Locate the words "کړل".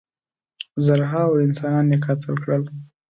2.43-2.63